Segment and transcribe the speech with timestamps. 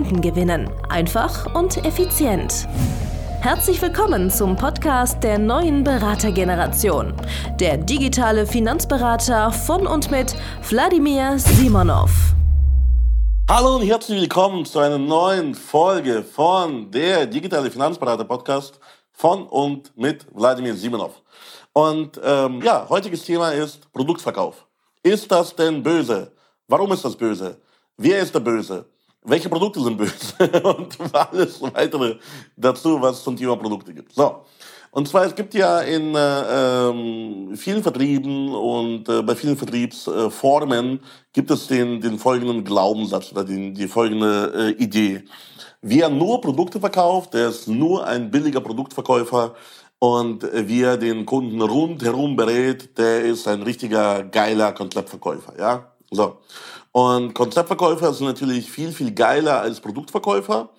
[0.00, 0.70] Kunden gewinnen.
[0.88, 2.66] Einfach und effizient.
[3.42, 7.12] Herzlich willkommen zum Podcast der neuen Beratergeneration.
[7.58, 10.34] Der digitale Finanzberater von und mit
[10.70, 12.10] Wladimir Simonov.
[13.50, 18.80] Hallo und herzlich willkommen zu einer neuen Folge von der digitale Finanzberater Podcast
[19.12, 21.20] von und mit Wladimir Simonov.
[21.74, 24.66] Und ähm, ja, heutiges Thema ist Produktverkauf.
[25.02, 26.32] Ist das denn böse?
[26.68, 27.60] Warum ist das böse?
[27.98, 28.86] Wer ist der Böse?
[29.22, 32.16] Welche Produkte sind böse und alles weitere
[32.56, 34.14] dazu, was zum Thema Produkte gibt.
[34.14, 34.44] So.
[34.92, 41.00] Und zwar, es gibt ja in äh, ähm, vielen Vertrieben und äh, bei vielen Vertriebsformen
[41.32, 45.22] gibt es den, den folgenden Glaubenssatz oder den, die folgende äh, Idee.
[45.80, 49.54] Wer nur Produkte verkauft, der ist nur ein billiger Produktverkäufer
[50.00, 55.92] und wer den Kunden rundherum berät, der ist ein richtiger geiler Konzeptverkäufer, ja?
[56.10, 56.38] So.
[56.92, 60.70] Und Konzeptverkäufer sind natürlich viel, viel geiler als Produktverkäufer.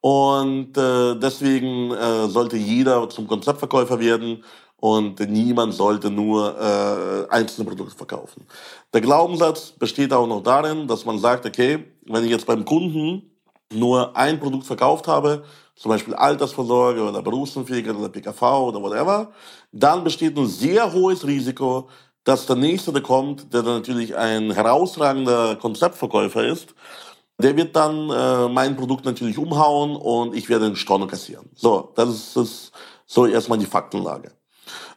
[0.00, 4.42] Und äh, deswegen äh, sollte jeder zum Konzeptverkäufer werden
[4.82, 8.44] und niemand sollte nur äh, einzelne Produkte verkaufen.
[8.92, 13.30] Der Glaubenssatz besteht auch noch darin, dass man sagt, okay, wenn ich jetzt beim Kunden
[13.72, 15.44] nur ein Produkt verkauft habe,
[15.76, 19.30] zum Beispiel Altersvorsorge oder Berufsunfähigkeit oder PKV oder whatever,
[19.70, 21.88] dann besteht ein sehr hohes Risiko,
[22.24, 26.74] dass der Nächste, der kommt, der dann natürlich ein herausragender Konzeptverkäufer ist,
[27.38, 31.50] der wird dann äh, mein Produkt natürlich umhauen und ich werde den Storno kassieren.
[31.54, 32.72] So, das ist, das ist
[33.06, 34.32] so erstmal die Faktenlage.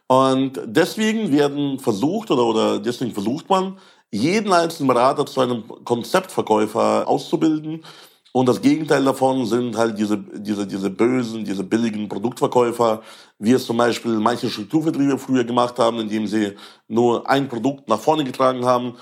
[0.08, 3.80] Und deswegen werden versucht oder, oder deswegen versucht man,
[4.12, 7.84] jeden einzelnen Berater zu einem Konzeptverkäufer auszubilden
[8.35, 13.01] und das Gegenteil davon sind halt diese, diese, diese bösen, diese billigen Produktverkäufer,
[13.40, 16.51] wie es zum Beispiel manche Strukturvertriebe früher gemacht haben, indem sie
[16.90, 18.95] nur ein Produkt nach vorne getragen haben.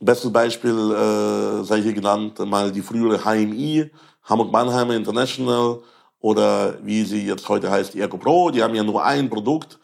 [0.00, 3.92] Bestes Beispiel äh, sei hier genannt mal die frühere HMI,
[4.24, 5.78] Hamburg Mannheimer International
[6.18, 8.50] oder wie sie jetzt heute heißt, Ergo Pro.
[8.50, 9.78] Die haben ja nur ein Produkt,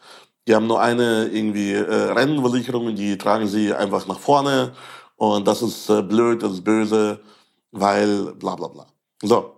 [0.49, 4.73] die haben nur eine irgendwie äh, Rennversicherung, die tragen sie einfach nach vorne
[5.15, 7.21] und das ist äh, blöd, das ist böse,
[7.71, 8.96] weil bla bla bla.
[9.23, 9.55] So,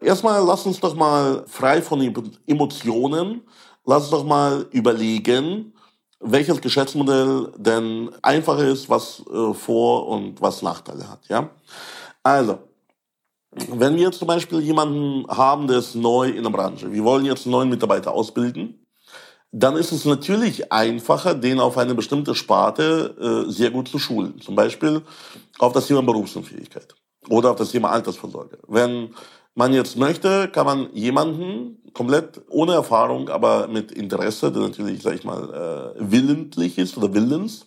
[0.00, 2.00] erstmal lass uns doch mal frei von
[2.46, 3.42] Emotionen,
[3.84, 5.72] lass uns doch mal überlegen,
[6.20, 11.28] welches Geschäftsmodell denn einfacher ist, was äh, Vor- und was Nachteile hat.
[11.28, 11.50] Ja?
[12.24, 12.58] Also,
[13.70, 17.24] wenn wir jetzt zum Beispiel jemanden haben, der ist neu in der Branche, wir wollen
[17.24, 18.84] jetzt einen neuen Mitarbeiter ausbilden,
[19.52, 24.40] dann ist es natürlich einfacher, den auf eine bestimmte Sparte äh, sehr gut zu schulen.
[24.40, 25.02] Zum Beispiel
[25.58, 26.94] auf das Thema Berufsunfähigkeit
[27.28, 28.58] oder auf das Thema Altersvorsorge.
[28.66, 29.14] Wenn
[29.54, 35.14] man jetzt möchte, kann man jemanden komplett ohne Erfahrung, aber mit Interesse, der natürlich, sag
[35.14, 37.66] ich mal, äh, willentlich ist oder willens,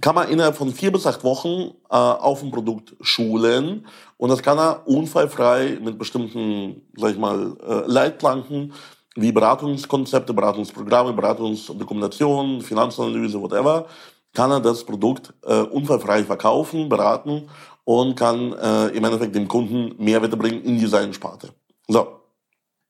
[0.00, 3.86] kann man innerhalb von vier bis acht Wochen äh, auf ein Produkt schulen
[4.16, 8.72] und das kann er unfallfrei mit bestimmten, sag ich mal, äh, Leitplanken
[9.14, 13.86] wie Beratungskonzepte, Beratungsprogramme, Beratungsdokumentation, Finanzanalyse, whatever,
[14.32, 17.48] kann er das Produkt äh, unfallfrei verkaufen, beraten
[17.88, 21.54] und kann äh, im Endeffekt dem Kunden Mehrwert bringen in die Seilensparte.
[21.86, 22.06] So.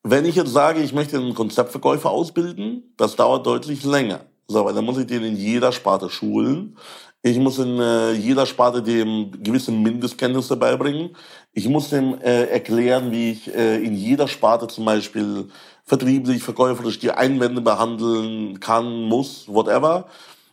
[0.03, 4.23] Wenn ich jetzt sage, ich möchte einen Konzeptverkäufer ausbilden, das dauert deutlich länger.
[4.49, 6.77] So, weil dann muss ich den in jeder Sparte schulen.
[7.23, 11.11] Ich muss in äh, jeder Sparte dem gewisse Mindestkenntnisse beibringen.
[11.53, 15.49] Ich muss dem äh, erklären, wie ich äh, in jeder Sparte zum Beispiel
[15.85, 20.09] vertrieblich, verkäuferisch die Einwände behandeln kann, muss, whatever.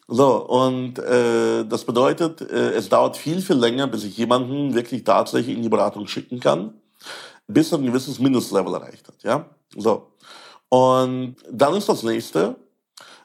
[0.07, 5.03] So, und äh, das bedeutet, äh, es dauert viel, viel länger, bis ich jemanden wirklich
[5.03, 6.73] tatsächlich in die Beratung schicken kann,
[7.47, 9.23] bis er ein gewisses Mindestlevel erreicht hat.
[9.23, 9.45] Ja,
[9.75, 10.11] so.
[10.69, 12.55] Und dann ist das nächste,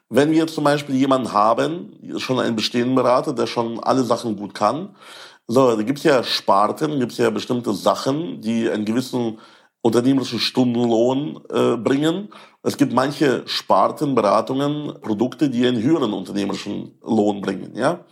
[0.08, 4.54] wenn wir zum Beispiel jemanden haben, schon einen bestehenden Berater, der schon alle Sachen gut
[4.54, 4.94] kann,
[5.52, 9.38] so, da gibt's ja Sparten, gibt's ja bestimmte Sachen, die einen gewissen
[9.82, 12.28] unternehmerischen Stundenlohn äh, bringen.
[12.62, 17.72] Es gibt manche Sparten, Beratungen, Produkte, die einen höheren unternehmerischen Lohn bringen.
[17.74, 18.04] Ja?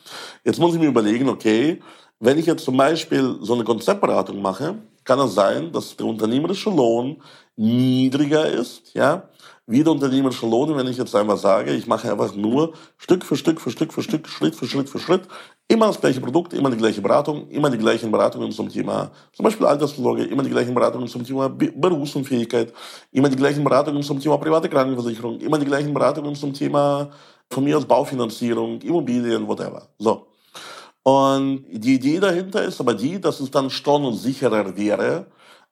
[0.44, 1.80] Jetzt muss ich mir überlegen, okay,
[2.20, 6.70] wenn ich jetzt zum Beispiel so eine Konzeptberatung mache, kann es sein, dass der unternehmerische
[6.70, 7.22] Lohn
[7.56, 9.28] niedriger ist, ja,
[9.68, 13.60] wieder unternehmerische Lohn, wenn ich jetzt einmal sage, ich mache einfach nur Stück für Stück
[13.60, 15.28] für Stück für Stück, Schritt für Schritt für Schritt,
[15.68, 19.44] immer das gleiche Produkt, immer die gleiche Beratung, immer die gleichen Beratungen zum Thema, zum
[19.44, 22.72] Beispiel Altersvorsorge, immer die gleichen Beratungen zum Thema Berufsunfähigkeit,
[23.12, 27.10] immer die gleichen Beratungen zum Thema private Krankenversicherung, immer die gleichen Beratungen zum Thema
[27.50, 29.86] von mir aus Baufinanzierung, Immobilien, whatever.
[29.98, 30.28] So.
[31.02, 35.26] Und die Idee dahinter ist aber die, dass es dann schon sicherer wäre,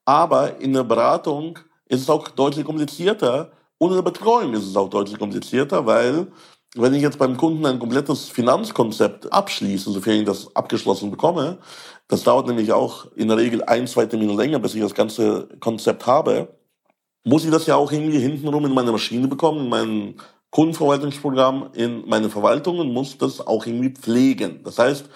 [0.04, 1.58] aber in der Beratung
[1.88, 3.52] ist es auch deutlich komplizierter
[3.82, 6.28] der Betreuung ist es auch deutlich komplizierter, weil
[6.75, 11.58] wenn ich jetzt beim Kunden ein komplettes Finanzkonzept abschließe, sofern ich das abgeschlossen bekomme,
[12.08, 15.49] das dauert nämlich auch in der Regel ein, zwei Termine länger, bis ich das ganze
[15.61, 16.49] Konzept habe,
[17.25, 20.14] muss ich das ja auch irgendwie hintenrum in meine Maschine bekommen, in mein
[20.50, 24.61] Kundenverwaltungsprogramm, in meine Verwaltung und muss das auch irgendwie pflegen.
[24.62, 25.06] Das heißt,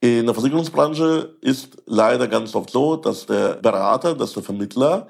[0.00, 5.08] in der Versicherungsbranche ist leider ganz oft so, dass der Berater, dass der Vermittler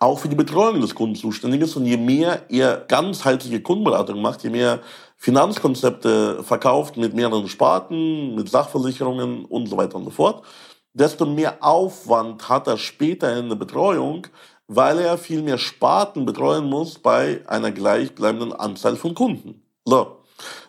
[0.00, 1.76] auch für die Betreuung des Kunden zuständig ist.
[1.76, 4.80] Und je mehr er ganzheitliche Kundenberatung macht, je mehr
[5.16, 10.44] Finanzkonzepte verkauft mit mehreren Sparten, mit Sachversicherungen und so weiter und so fort,
[10.92, 14.26] desto mehr Aufwand hat er später in der Betreuung,
[14.66, 19.62] weil er viel mehr Sparten betreuen muss bei einer gleichbleibenden Anzahl von Kunden.
[19.84, 20.23] So.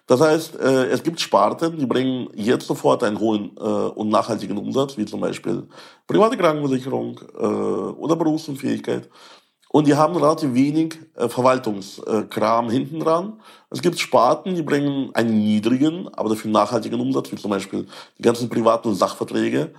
[0.08, 4.58] Das heißt, äh, es gibt Sparten, die bringen jetzt sofort einen hohen äh, und nachhaltigen
[4.58, 5.68] Umsatz, wie zum Beispiel
[6.08, 9.10] private Krankenversicherung äh, oder Berufsunfähigkeit.
[9.70, 13.42] Und die haben relativ wenig Verwaltungskram hinten dran.
[13.70, 17.86] Es gibt Sparten, die bringen einen niedrigen, aber dafür nachhaltigen Umsatz, wie zum Beispiel
[18.18, 19.74] die ganzen privaten Sachverträge.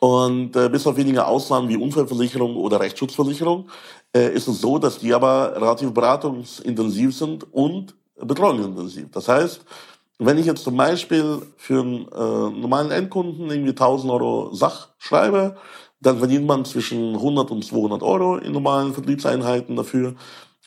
[0.00, 3.68] Und äh, bis auf wenige Ausnahmen wie Unfallversicherung oder Rechtsschutzversicherung
[4.14, 7.94] äh, ist es so, dass die aber relativ beratungsintensiv sind und
[8.26, 9.10] betreuungsintensiv.
[9.12, 9.64] Das heißt,
[10.18, 15.56] wenn ich jetzt zum Beispiel für einen äh, normalen Endkunden irgendwie 1000 Euro Sach schreibe,
[16.00, 20.14] dann verdient man zwischen 100 und 200 Euro in normalen Vertriebseinheiten dafür.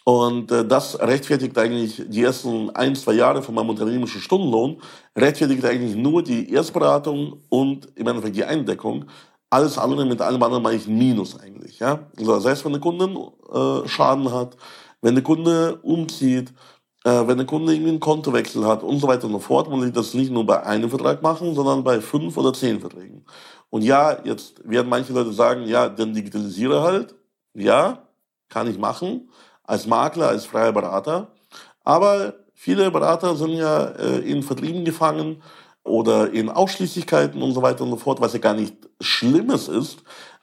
[0.04, 4.82] Und äh, das rechtfertigt eigentlich die ersten ein, zwei Jahre von meinem unternehmerischen Stundenlohn,
[5.18, 9.06] rechtfertigt eigentlich nur die Erstberatung und im Endeffekt die Eindeckung.
[9.50, 11.80] Alles andere mit allem anderen mache ich Minus eigentlich.
[11.80, 12.08] Ja?
[12.18, 13.10] Also das heißt, wenn der Kunde
[13.54, 14.58] äh, Schaden hat,
[15.02, 16.54] wenn der Kunde umzieht,
[17.28, 19.94] wenn der Kunde irgendwie einen Kontowechsel hat und so weiter und so fort, muss ich
[19.94, 23.26] das nicht nur bei einem Vertrag machen, sondern bei fünf oder zehn Verträgen.
[23.70, 27.16] Und ja, jetzt werden manche Leute sagen, ja, dann digitalisiere halt.
[27.54, 28.08] Ja,
[28.50, 29.30] kann ich machen.
[29.64, 31.28] Als Makler, als freier Berater.
[31.84, 35.42] Aber viele Berater sind ja äh, in Vertrieben gefangen
[35.84, 40.00] oder in Ausschließlichkeiten und so weiter und so fort, was ja gar nicht Schlimmes ist.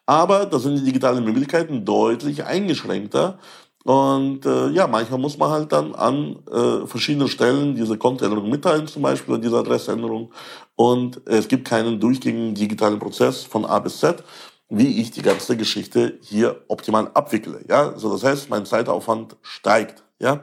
[0.07, 3.39] Aber da sind die digitalen Möglichkeiten deutlich eingeschränkter.
[3.85, 8.87] Und äh, ja, manchmal muss man halt dann an äh, verschiedenen Stellen diese Kontoänderung mitteilen,
[8.87, 10.33] zum Beispiel, diese Adressänderung.
[10.75, 14.25] Und es gibt keinen durchgängigen digitalen Prozess von A bis Z,
[14.71, 17.63] wie ich die ganze Geschichte hier optimal abwickle.
[17.69, 20.03] Ja, so das heißt, mein Zeitaufwand steigt.
[20.19, 20.41] Ja,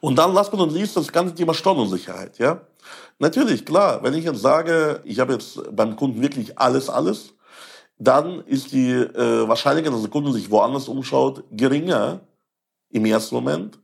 [0.00, 2.38] und dann last but not least das ganze Thema Stornunsicherheit.
[2.38, 2.60] Ja,
[3.18, 7.34] natürlich klar, wenn ich jetzt sage, ich habe jetzt beim Kunden wirklich alles, alles,
[7.98, 12.20] dann ist die äh, Wahrscheinlichkeit, dass der Kunde sich woanders umschaut, geringer,
[12.96, 13.78] im ersten Moment.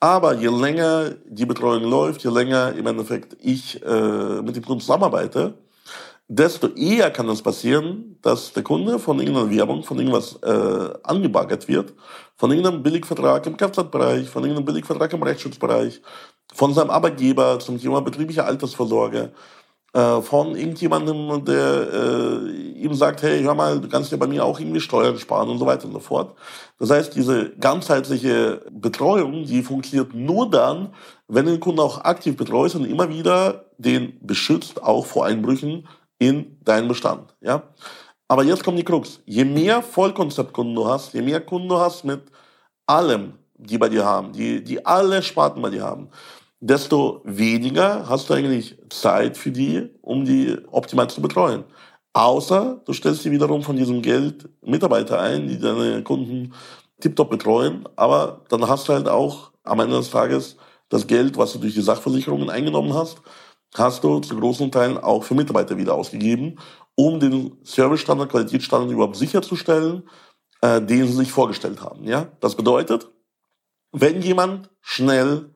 [0.00, 4.80] Aber je länger die Betreuung läuft, je länger im Endeffekt ich äh, mit dem Kunden
[4.80, 5.54] zusammenarbeite,
[6.28, 11.68] desto eher kann es passieren, dass der Kunde von irgendeiner Werbung, von irgendwas äh, angebaggert
[11.68, 11.94] wird,
[12.36, 16.00] von irgendeinem Billigvertrag im Kfz-Bereich, von irgendeinem Billigvertrag im Rechtsschutzbereich,
[16.52, 19.32] von seinem Arbeitgeber zum Thema betriebliche Altersvorsorge,
[19.94, 22.50] von irgendjemandem, der äh,
[22.82, 25.58] ihm sagt, hey, hör mal, du kannst ja bei mir auch irgendwie Steuern sparen und
[25.58, 26.34] so weiter und so fort.
[26.78, 30.94] Das heißt, diese ganzheitliche Betreuung, die funktioniert nur dann,
[31.28, 35.86] wenn du den Kunden auch aktiv betreust und immer wieder den beschützt, auch vor Einbrüchen
[36.18, 37.34] in deinen Bestand.
[37.42, 37.62] Ja?
[38.28, 39.20] Aber jetzt kommt die Krux.
[39.26, 42.22] Je mehr Vollkonzeptkunden du hast, je mehr Kunden du hast mit
[42.86, 46.08] allem, die bei dir haben, die, die alle Sparten bei dir haben,
[46.62, 51.64] desto weniger hast du eigentlich Zeit für die, um die optimal zu betreuen.
[52.12, 56.54] Außer du stellst dir wiederum von diesem Geld Mitarbeiter ein, die deine Kunden
[57.00, 60.56] tiptop betreuen, aber dann hast du halt auch am Ende des Tages
[60.88, 63.22] das Geld, was du durch die Sachversicherungen eingenommen hast,
[63.74, 66.60] hast du zu großen Teilen auch für Mitarbeiter wieder ausgegeben,
[66.94, 70.08] um den Servicestandard, Qualitätsstandard überhaupt sicherzustellen,
[70.60, 72.04] äh, den sie sich vorgestellt haben.
[72.04, 73.10] Ja, das bedeutet,
[73.90, 75.52] wenn jemand schnell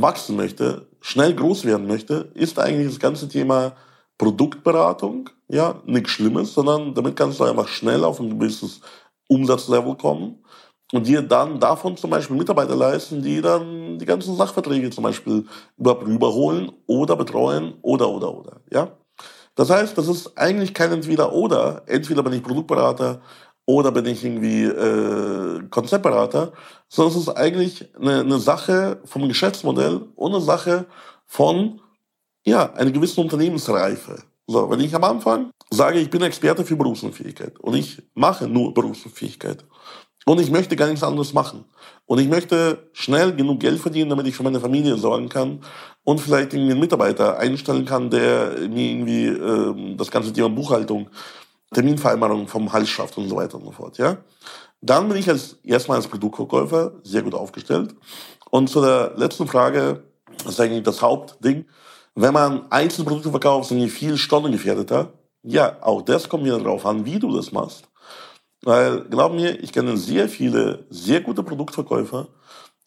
[0.00, 3.74] wachsen möchte, schnell groß werden möchte, ist eigentlich das ganze Thema
[4.18, 8.80] Produktberatung, ja, nichts Schlimmes, sondern damit kannst du einfach schnell auf ein gewisses
[9.28, 10.44] Umsatzlevel kommen
[10.92, 15.44] und dir dann davon zum Beispiel Mitarbeiter leisten, die dann die ganzen Sachverträge zum Beispiel
[15.76, 18.92] überhaupt rüberholen oder betreuen oder, oder, oder, ja.
[19.56, 21.82] Das heißt, das ist eigentlich kein Entweder-Oder.
[21.86, 23.20] Entweder bin ich Produktberater
[23.66, 26.52] oder bin ich irgendwie äh, Konzeptberater,
[26.88, 30.86] sondern es ist eigentlich eine, eine Sache vom Geschäftsmodell und eine Sache
[31.26, 31.80] von
[32.44, 34.22] ja, einer gewissen Unternehmensreife.
[34.46, 38.74] So, wenn ich am Anfang sage, ich bin Experte für Berufsunfähigkeit und ich mache nur
[38.74, 39.64] Berufsunfähigkeit
[40.26, 41.64] und ich möchte gar nichts anderes machen
[42.04, 45.60] und ich möchte schnell genug Geld verdienen, damit ich für meine Familie sorgen kann
[46.02, 51.08] und vielleicht irgendwie einen Mitarbeiter einstellen kann, der mir irgendwie äh, das ganze Thema Buchhaltung,
[51.74, 53.98] Terminvereinbarung vom Hals schafft und so weiter und so fort.
[53.98, 54.16] Ja,
[54.80, 57.94] dann bin ich als erstmal als Produktverkäufer sehr gut aufgestellt.
[58.50, 60.04] Und zu der letzten Frage,
[60.38, 61.66] das ist eigentlich das Hauptding.
[62.14, 65.12] Wenn man Einzelprodukte verkauft, sind die viel stundengefährdeter.
[65.42, 67.88] Ja, auch das kommt wieder darauf an, wie du das machst.
[68.62, 72.28] Weil, glaub mir, ich kenne sehr viele, sehr gute Produktverkäufer.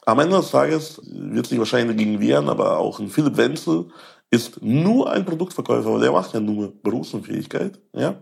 [0.06, 3.89] Am Ende des Tages wird sich wahrscheinlich dagegen wehren, aber auch ein Philipp Wenzel
[4.29, 7.79] ist nur ein Produktverkäufer, weil der macht ja nur Berufsunfähigkeit.
[7.94, 8.15] Ja?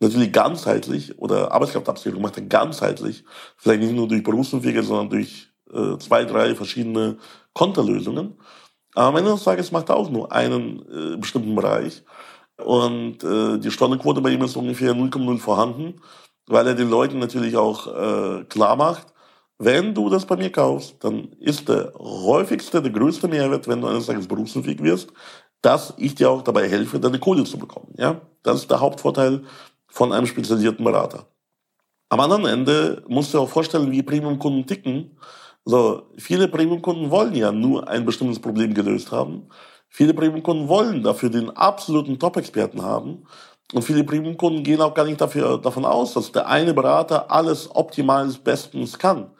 [0.00, 3.24] Natürlich ganzheitlich oder Arbeitskraftabsicherung macht er ganzheitlich.
[3.56, 7.18] Vielleicht nicht nur durch Berufsunfähigkeit, sondern durch äh, zwei, drei verschiedene
[7.52, 8.34] Konterlösungen.
[8.94, 12.04] Aber am Ende des Tages macht er auch nur einen äh, bestimmten Bereich.
[12.56, 16.00] Und äh, die Stundenquote bei ihm ist ungefähr 0,0 vorhanden,
[16.46, 19.14] weil er den Leuten natürlich auch äh, klar macht,
[19.58, 23.86] wenn du das bei mir kaufst, dann ist der häufigste, der größte Mehrwert, wenn du
[23.86, 25.12] eines Tages berufsunfähig wirst,
[25.62, 27.94] dass ich dir auch dabei helfe, deine Kohle zu bekommen.
[27.96, 29.44] Ja, das ist der Hauptvorteil
[29.94, 31.26] von einem spezialisierten Berater.
[32.08, 35.16] Am anderen Ende musst du auch vorstellen, wie Premium-Kunden ticken.
[35.64, 39.48] So, viele Premium-Kunden wollen ja nur ein bestimmtes Problem gelöst haben.
[39.88, 43.22] Viele Premium-Kunden wollen dafür den absoluten Top-Experten haben.
[43.72, 47.70] Und viele Premium-Kunden gehen auch gar nicht dafür, davon aus, dass der eine Berater alles
[47.72, 49.30] optimal bestens kann.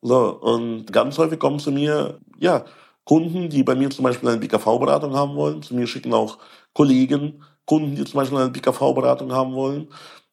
[0.00, 2.64] So, und ganz häufig kommen zu mir, ja,
[3.02, 5.60] Kunden, die bei mir zum Beispiel eine BKV-Beratung haben wollen.
[5.60, 6.38] Zu mir schicken auch
[6.72, 9.88] Kollegen, Kunden, die zum Beispiel eine BKV-Beratung haben wollen.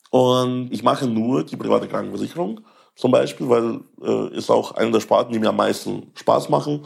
[0.10, 2.62] Und ich mache nur die private Krankenversicherung
[2.96, 6.86] zum Beispiel, weil äh, ist auch eine der Sparten, die mir am meisten Spaß machen,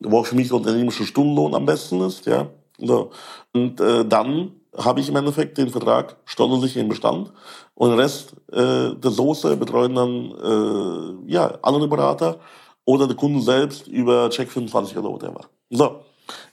[0.00, 2.26] wo auch für mich der unternehmerische Stundenlohn am besten ist.
[2.26, 2.48] Ja.
[2.78, 3.10] So.
[3.52, 7.32] Und äh, dann habe ich im Endeffekt den Vertrag steuerlich im Bestand
[7.74, 12.38] und den Rest äh, der Soße betreuen dann äh, ja, andere Berater
[12.84, 15.40] oder der Kunde selbst über Check 25 oder whatever.
[15.70, 16.00] So,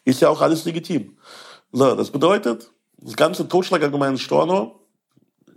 [0.05, 1.17] ist ja auch alles legitim.
[1.71, 2.71] So, das bedeutet,
[3.03, 4.79] das ganze Totschlagargument Storno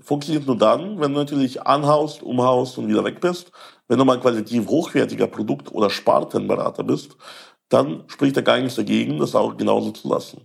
[0.01, 3.53] funktioniert nur dann, wenn du natürlich anhaust, umhaust und wieder weg bist.
[3.89, 7.17] Wenn du mal qualitativ hochwertiger Produkt- oder Spartenberater bist,
[7.69, 10.43] dann spricht da gar nichts dagegen, das auch genauso zu lassen.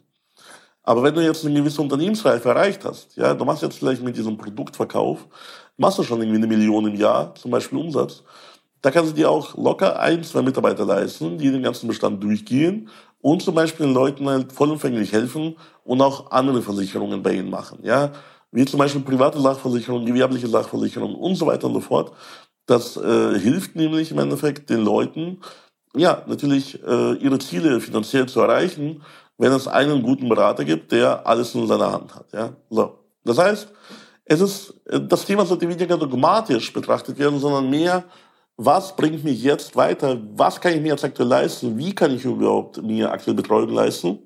[0.84, 4.16] Aber wenn du jetzt eine gewisse Unternehmensreife erreicht hast, ja, du machst jetzt vielleicht mit
[4.16, 5.28] diesem Produktverkauf,
[5.78, 8.24] machst du schon irgendwie eine Million im Jahr, zum Beispiel Umsatz,
[8.82, 12.90] da kannst du dir auch locker ein, zwei Mitarbeiter leisten, die den ganzen Bestand durchgehen
[13.22, 17.80] und zum Beispiel den Leuten halt vollumfänglich helfen und auch andere Versicherungen bei ihnen machen,
[17.84, 18.12] ja,
[18.52, 22.14] wie zum Beispiel private Sachversicherung, gewerbliche Sachversicherung und so weiter und so fort.
[22.66, 25.40] Das äh, hilft nämlich im Endeffekt den Leuten,
[25.96, 29.02] ja, natürlich äh, ihre Ziele finanziell zu erreichen
[29.42, 32.32] wenn es einen guten Berater gibt, der alles in seiner Hand hat.
[32.32, 32.54] Ja?
[32.70, 33.00] So.
[33.26, 33.70] Das heißt,
[34.26, 38.04] es ist, das Thema sollte weniger dogmatisch betrachtet werden, sondern mehr,
[38.58, 40.20] was bringt mich jetzt weiter?
[40.36, 41.78] Was kann ich mir jetzt aktuell leisten?
[41.78, 44.20] Wie kann ich überhaupt mir aktuell Betreuung leisten?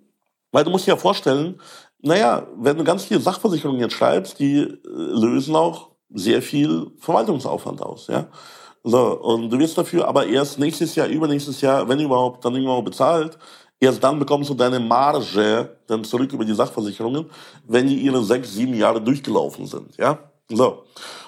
[0.51, 1.60] Weil du musst dir ja vorstellen,
[2.01, 7.82] naja, wenn du ganz viele Sachversicherungen jetzt schreibst, die äh, lösen auch sehr viel Verwaltungsaufwand
[7.82, 8.27] aus, ja.
[8.84, 12.84] So, und du wirst dafür aber erst nächstes Jahr, übernächstes Jahr, wenn überhaupt, dann irgendwann
[12.84, 13.39] bezahlt.
[13.79, 17.25] Erst dann bekommst du deine Marge dann zurück über die Sachversicherungen,
[17.67, 19.98] wenn die ihre sechs, sieben Jahre durchgelaufen sind.
[19.98, 20.84] Ja, so.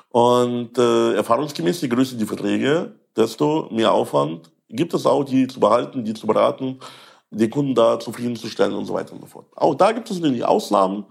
[0.10, 5.60] Und äh, erfahrungsgemäß, je größer die Verträge, desto mehr Aufwand gibt es auch, die zu
[5.60, 6.80] behalten, die zu beraten,
[7.30, 9.46] die Kunden da zufriedenzustellen und so weiter und so fort.
[9.56, 11.06] Auch da gibt es natürlich Ausnahmen.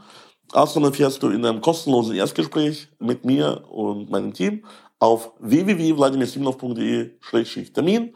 [0.52, 4.64] Ausnahmen fährst du in einem kostenlosen Erstgespräch mit mir und meinem Team
[4.98, 8.14] auf www.vladimirsimonov.de-termin.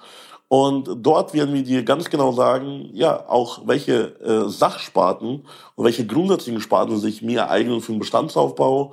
[0.48, 5.44] Und dort werden wir dir ganz genau sagen, ja, auch welche äh, Sachsparten
[5.76, 8.90] und welche grundsätzlichen Sparten sich mehr eignen für den Bestandsaufbau,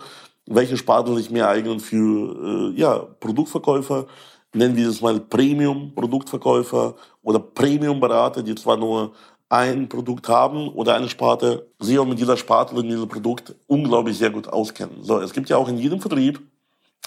[0.48, 4.08] welche Sparten sich mehr eignen für äh, ja, Produktverkäufer,
[4.54, 9.14] nennen wir das mal Premium-Produktverkäufer oder Premium-Berater, die zwar nur
[9.50, 13.56] ein Produkt haben oder eine Sparte, sie auch mit dieser Sparte oder mit diesem Produkt
[13.68, 15.04] unglaublich sehr gut auskennen.
[15.04, 16.42] So, es gibt ja auch in jedem Vertrieb,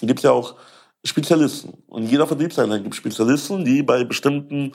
[0.01, 0.55] gibt es ja auch
[1.03, 1.83] Spezialisten.
[1.87, 4.71] Und jeder Vertriebseinheit gibt Spezialisten, die bei bestimmten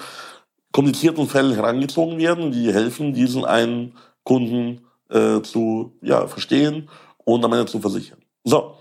[0.73, 3.94] komplizierten Fällen herangezogen werden, die helfen, diesen einen
[4.25, 6.88] Kunden äh, zu ja, verstehen
[7.25, 8.18] und am Ende zu versichern.
[8.48, 8.76] So,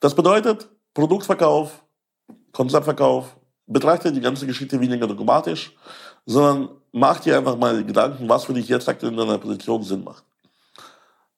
[0.00, 1.82] das bedeutet Produktverkauf,
[2.52, 5.74] Konzeptverkauf, betrachte die ganze Geschichte weniger dogmatisch,
[6.26, 10.04] sondern mach dir einfach mal Gedanken, was für dich jetzt aktuell in deiner Position Sinn
[10.04, 10.24] macht.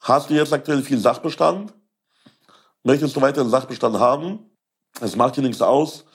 [0.00, 1.72] Hast du jetzt aktuell viel Sachbestand?
[2.82, 4.50] Möchtest du weiter einen Sachbestand haben?
[5.00, 6.06] Es macht dir nichts aus,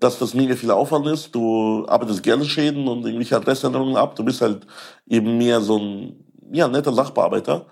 [0.00, 1.32] dass das mega viel Aufwand ist.
[1.32, 4.16] Du arbeitest gerne Schäden und irgendwelche Adressänderungen ab.
[4.16, 4.66] Du bist halt
[5.06, 7.66] eben mehr so ein ja, netter Sachbearbeiter.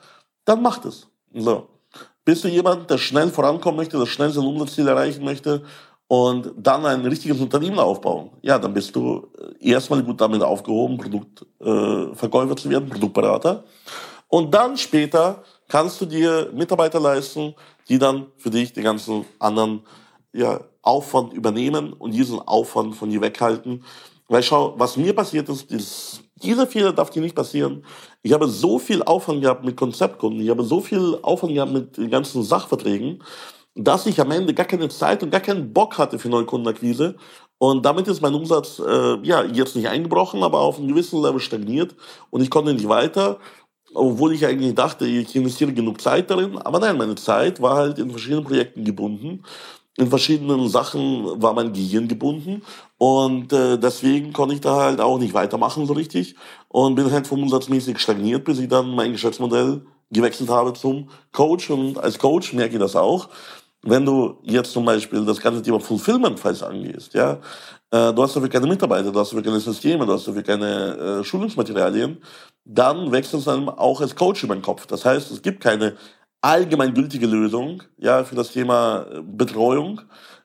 [0.44, 1.08] Dann mach das.
[1.34, 1.75] So.
[2.26, 5.62] Bist du jemand, der schnell vorankommen möchte, der schnell sein Umsatzziel erreichen möchte
[6.08, 8.30] und dann ein richtiges Unternehmen aufbauen?
[8.42, 9.28] Ja, dann bist du
[9.60, 13.62] erstmal gut damit aufgehoben, Produktverkäufer äh, zu werden, Produktberater.
[14.26, 17.54] Und dann später kannst du dir Mitarbeiter leisten,
[17.88, 19.82] die dann für dich den ganzen anderen
[20.32, 23.84] ja, Aufwand übernehmen und diesen Aufwand von dir weghalten.
[24.26, 27.84] Weil schau, was mir passiert ist, dieses, dieser Fehler darf dir nicht passieren.
[28.22, 31.96] Ich habe so viel Aufwand gehabt mit Konzeptkunden, ich habe so viel Aufwand gehabt mit
[31.96, 33.22] den ganzen Sachverträgen,
[33.74, 37.16] dass ich am Ende gar keine Zeit und gar keinen Bock hatte für Neukundenakquise.
[37.58, 41.40] Und damit ist mein Umsatz äh, ja jetzt nicht eingebrochen, aber auf einem gewissen Level
[41.40, 41.94] stagniert
[42.30, 43.38] und ich konnte nicht weiter
[43.96, 46.58] obwohl ich eigentlich dachte, ich investiere genug Zeit darin.
[46.58, 49.42] Aber nein, meine Zeit war halt in verschiedenen Projekten gebunden.
[49.98, 52.62] In verschiedenen Sachen war mein Gehirn gebunden.
[52.98, 56.36] Und äh, deswegen konnte ich da halt auch nicht weitermachen so richtig.
[56.68, 61.70] Und bin halt vom Umsatzmäßig stagniert, bis ich dann mein Geschäftsmodell gewechselt habe zum Coach.
[61.70, 63.28] Und als Coach merke ich das auch.
[63.82, 67.38] Wenn du jetzt zum Beispiel das ganze Thema Fulfillment falls angehst, ja,
[67.90, 70.96] äh, du hast dafür keine Mitarbeiter, du hast dafür keine Systeme, du hast dafür keine
[71.20, 72.18] äh, Schulungsmaterialien,
[72.64, 74.86] dann wechselst du dann auch als Coach über den Kopf.
[74.86, 75.96] Das heißt, es gibt keine
[76.46, 80.00] allgemeingültige Lösung ja, für das Thema äh, Betreuung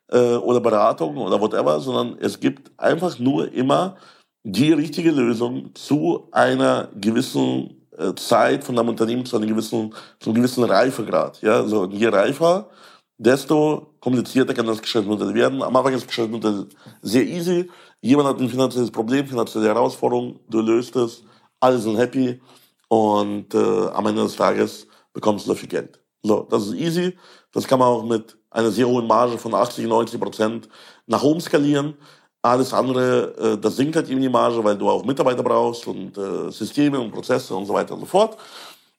[0.09, 3.97] äh, oder Beratung oder whatever, sondern es gibt einfach nur immer
[4.43, 10.31] die richtige Lösung zu einer gewissen äh, Zeit von einem Unternehmen, zu einem gewissen, zu
[10.31, 11.39] einem gewissen Reifegrad.
[11.43, 12.71] Ja, also je reifer,
[13.19, 15.61] desto komplizierter kann das Geschäftsmodell werden.
[15.61, 16.65] Am Anfang ist das Geschäftsmodell
[17.03, 17.69] sehr easy.
[18.01, 21.21] Jemand hat ein finanzielles Problem, finanzielle Herausforderung, du löst es,
[21.59, 22.41] alle sind happy
[22.87, 25.99] und äh, am Ende des Tages bekommst du dafür Geld.
[26.23, 27.17] So, das ist easy.
[27.51, 30.69] Das kann man auch mit einer sehr hohen Marge von 80, 90 Prozent
[31.07, 31.95] nach oben skalieren.
[32.41, 36.17] Alles andere, äh, das sinkt halt eben die Marge, weil du auch Mitarbeiter brauchst und
[36.17, 38.37] äh, Systeme und Prozesse und so weiter und so fort.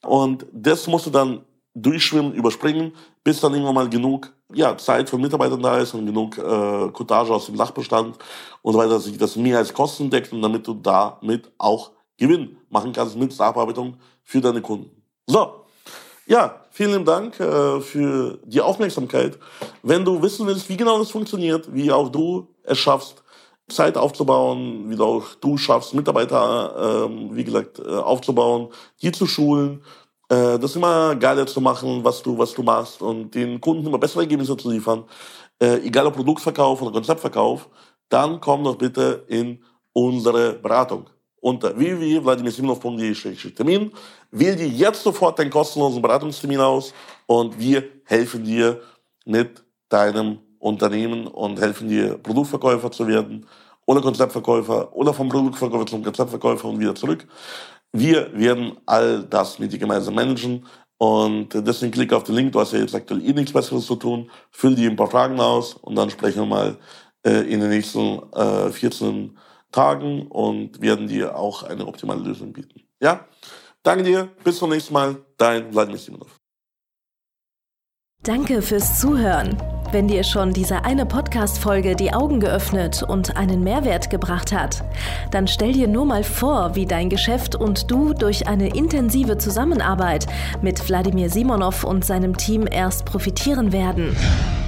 [0.05, 2.93] Und das musst du dann durchschwimmen, überspringen,
[3.25, 7.33] bis dann irgendwann mal genug ja, Zeit für Mitarbeiter da ist und genug äh, Cottage
[7.33, 8.19] aus dem Sachbestand
[8.61, 11.93] und so weiter, dass sich das mehr als Kosten deckt und damit du damit auch
[12.19, 15.03] Gewinn machen kannst mit Sachbearbeitung für deine Kunden.
[15.27, 15.62] So,
[16.27, 19.39] ja, vielen Dank äh, für die Aufmerksamkeit.
[19.83, 23.23] Wenn du wissen willst, wie genau das funktioniert, wie auch du es schaffst,
[23.69, 28.69] Zeit aufzubauen, wie auch du schaffst, Mitarbeiter, äh, wie gesagt, äh, aufzubauen,
[29.01, 29.83] die zu schulen,
[30.29, 33.99] äh, das immer geiler zu machen, was du, was du machst und den Kunden immer
[33.99, 35.05] bessere Ergebnisse zu liefern,
[35.61, 37.69] äh, egal ob Produktverkauf oder Konzeptverkauf,
[38.09, 41.07] dann komm doch bitte in unsere Beratung
[41.43, 43.93] unter www.vladimirsimonov.de-termin.
[44.31, 46.95] Wähl dir jetzt sofort deinen kostenlosen Beratungstermin aus
[47.27, 48.81] und wir helfen dir
[49.27, 53.47] mit deinem Unternehmen und helfen dir, Produktverkäufer zu werden
[53.85, 57.27] oder Konzeptverkäufer oder vom Produktverkäufer zum Konzeptverkäufer und wieder zurück.
[57.93, 60.65] Wir werden all das mit dir gemeinsam managen
[60.97, 62.53] und deswegen klick auf den Link.
[62.53, 64.31] Du hast ja jetzt aktuell eh nichts Besseres zu tun.
[64.53, 66.79] Füll dir ein paar Fragen aus und dann sprechen wir mal
[67.27, 69.37] äh, in den nächsten äh, 14
[69.73, 72.83] Tagen und werden dir auch eine optimale Lösung bieten.
[73.01, 73.27] Ja?
[73.83, 76.39] Danke dir, bis zum nächsten Mal, dein Vladimir Simonov.
[78.23, 79.57] Danke fürs Zuhören.
[79.91, 84.85] Wenn dir schon diese eine Podcast-Folge die Augen geöffnet und einen Mehrwert gebracht hat,
[85.33, 90.29] dann stell dir nur mal vor, wie dein Geschäft und du durch eine intensive Zusammenarbeit
[90.63, 94.17] mit Wladimir Simonov und seinem Team erst profitieren werden.